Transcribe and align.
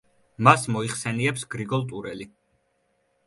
მას 0.45 0.63
მოიხსენიებს 0.75 1.45
გრიგოლ 1.55 1.85
ტურელი. 1.91 2.29